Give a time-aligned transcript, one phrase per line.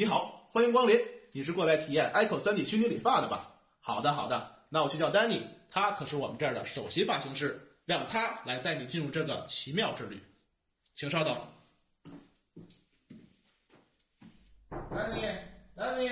[0.00, 0.98] 你好，欢迎光临。
[1.30, 3.52] 你是过来体验 Echo 3D 虚拟理发的吧？
[3.80, 4.64] 好的，好的。
[4.70, 10.18] 那我去叫丹尼，他可是我们这儿的首席发型师，让他来带你进入这个奇妙之旅。
[10.94, 11.36] 请稍等。
[14.70, 15.20] 丹尼，
[15.76, 16.08] 丹尼。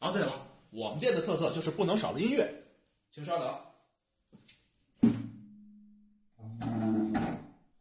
[0.00, 0.32] 哦，对了，
[0.76, 2.46] 我们店的特色就是不能少了音乐，
[3.10, 3.48] 请稍等。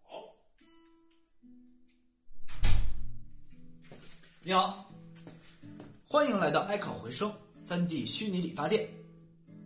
[0.02, 0.34] 好，
[4.42, 4.90] 你好，
[6.08, 8.88] 欢迎来到 Echo 回声三 D 虚拟理发店，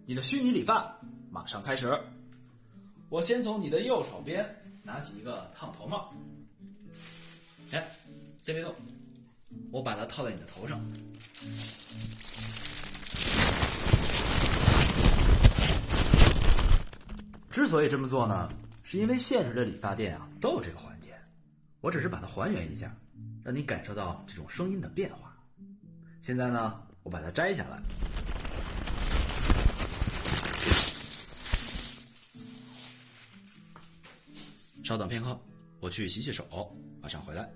[0.08, 1.00] 你的虚拟理发
[1.30, 1.96] 马上开始。
[3.10, 4.44] 我先从你的右手边
[4.82, 6.12] 拿起一个烫头帽，
[7.74, 7.88] 哎，
[8.42, 8.74] 先别动，
[9.72, 10.84] 我把它套在你的头上。
[17.50, 18.48] 之所以这么做呢，
[18.84, 21.14] 是因为现实的理发店啊都有这个环节，
[21.82, 22.96] 我只是把它还原一下，
[23.44, 25.36] 让你感受到这种声音的变化。
[26.22, 27.82] 现在呢，我把它摘下来，
[34.84, 35.38] 稍等片刻，
[35.80, 37.50] 我去洗洗手，马上回来。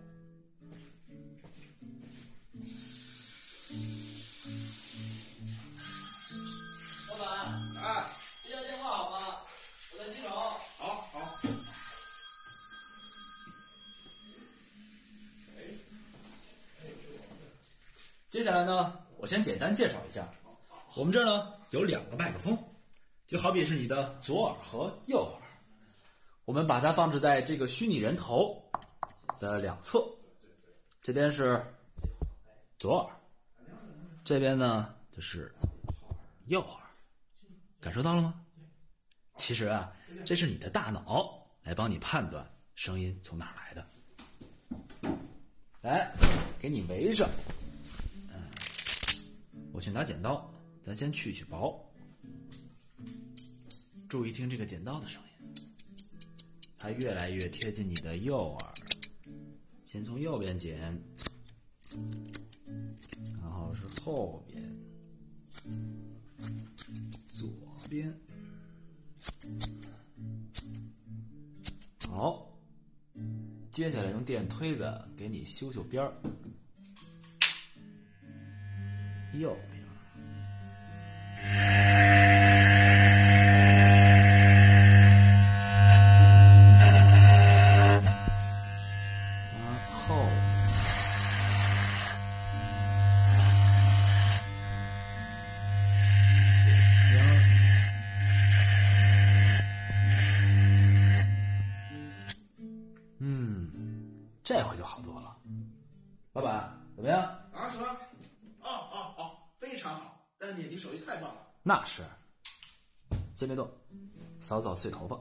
[18.33, 20.27] 接下来呢，我先简单介绍一下，
[20.95, 22.57] 我们这儿呢有两个麦克风，
[23.27, 25.41] 就好比是你的左耳和右耳，
[26.43, 28.59] 我们把它放置在这个虚拟人头
[29.39, 30.03] 的两侧，
[31.03, 31.63] 这边是
[32.79, 33.15] 左耳，
[34.25, 35.53] 这边呢就是
[36.47, 36.81] 右耳，
[37.79, 38.33] 感受到了吗？
[39.35, 39.93] 其实啊，
[40.25, 42.43] 这是你的大脑来帮你判断
[42.73, 43.87] 声音从哪来的。
[45.81, 46.11] 来，
[46.59, 47.29] 给你围上。
[49.73, 50.53] 我去拿剪刀，
[50.83, 51.83] 咱先去去薄。
[54.07, 55.55] 注意听这个剪刀的声音，
[56.77, 58.73] 它越来越贴近你的右耳。
[59.83, 60.77] 先从右边剪，
[63.41, 64.63] 然后是后边、
[67.27, 67.49] 左
[67.89, 68.15] 边。
[72.07, 72.55] 好，
[73.71, 74.83] 接下来用电推子
[75.17, 76.13] 给你修修边儿。
[79.39, 79.83] 右边，
[89.51, 89.61] 然
[90.07, 90.29] 后，
[96.59, 96.65] 左
[97.09, 97.13] 边，
[103.19, 103.69] 嗯，
[104.43, 105.12] 这回就好多了。
[109.83, 111.45] 常好，丹尼，你手艺太棒了。
[111.61, 112.01] 那是。
[113.35, 113.69] 先别动，
[114.39, 115.19] 扫扫碎头发。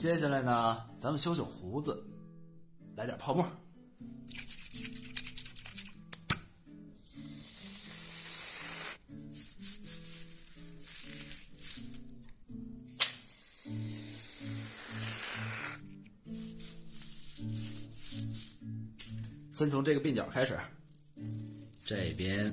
[0.00, 2.02] 接下来呢，咱们修修胡子，
[2.96, 3.46] 来点泡沫。
[19.52, 20.58] 先从这个鬓角开始，
[21.84, 22.50] 这边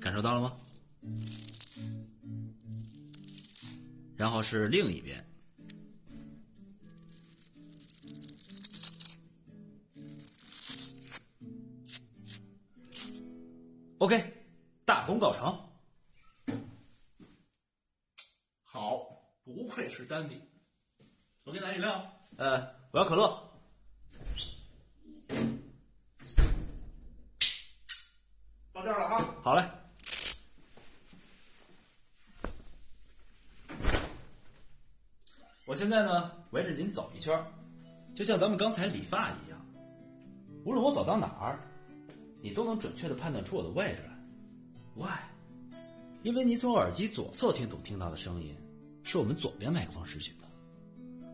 [0.00, 0.56] 感受到了吗？
[4.16, 5.33] 然后是另一边。
[14.04, 14.22] OK，
[14.84, 15.58] 大功告成。
[18.62, 18.98] 好，
[19.44, 20.38] 不愧是丹尼。
[21.44, 22.04] 我给你拿饮料。
[22.36, 23.30] 呃，我要可乐。
[28.74, 29.36] 到这儿了啊。
[29.42, 29.66] 好嘞。
[35.64, 37.46] 我现在呢，围着您走一圈儿，
[38.14, 39.58] 就像咱们刚才理发一样。
[40.66, 41.58] 无论我走到哪儿，
[42.44, 44.14] 你都能准确的判断出我的位置来。
[44.94, 45.18] ？Why？
[46.22, 48.54] 因为你从耳机左侧听懂听到的声音，
[49.02, 50.44] 是我们左边麦克风拾取的；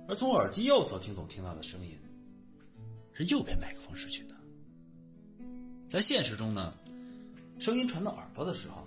[0.06, 1.98] 而从耳机右侧听懂听到的声音，
[3.12, 4.36] 是右边麦克风拾取的。
[5.88, 6.72] 在现实中呢，
[7.58, 8.86] 声音传到耳朵的时候，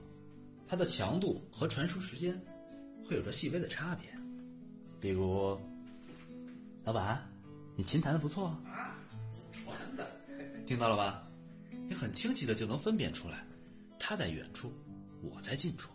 [0.65, 2.41] 它的强度和传输时间
[3.05, 4.09] 会有着细微的差别。
[5.01, 5.59] 比如，
[6.85, 7.21] 老板，
[7.75, 8.95] 你琴弹的不错啊，
[9.51, 10.07] 传的，
[10.65, 11.27] 听到了吧？
[11.87, 13.45] 你很清晰的就能分辨出来，
[13.99, 14.71] 他在远处，
[15.21, 15.91] 我在近处。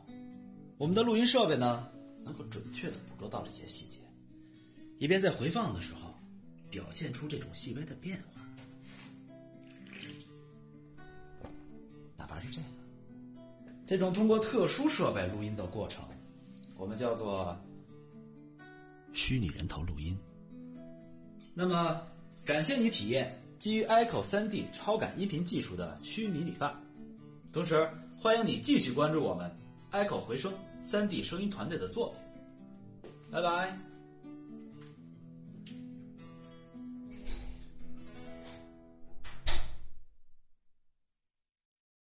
[0.76, 1.90] 我们的录音设备呢，
[2.22, 3.98] 能够准确的捕捉到这些细节，
[4.98, 6.14] 以便在回放的时候
[6.70, 8.40] 表现出这种细微的变化。
[12.16, 12.70] 哪怕是这样，
[13.86, 16.04] 这种通过特殊设备录音的过程，
[16.76, 17.58] 我们叫做
[19.12, 20.16] 虚拟人头录音。
[21.54, 22.00] 那么，
[22.44, 26.80] 感谢你体验基于 Echo 3D 超感音频技术的虚拟理发，
[27.52, 29.50] 同时欢迎你继续关注我们
[29.92, 30.52] Echo 回声。
[30.84, 32.14] 3D 声音团队的作
[33.02, 33.76] 品，拜拜。